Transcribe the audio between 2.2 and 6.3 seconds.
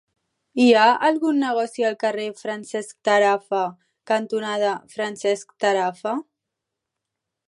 Francesc Tarafa cantonada Francesc Tarafa?